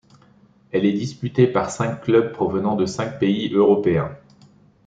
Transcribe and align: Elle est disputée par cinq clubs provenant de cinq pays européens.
Elle 0.71 0.85
est 0.87 0.93
disputée 0.93 1.45
par 1.45 1.69
cinq 1.69 2.01
clubs 2.01 2.31
provenant 2.33 2.75
de 2.75 2.87
cinq 2.87 3.19
pays 3.19 3.53
européens. 3.53 4.17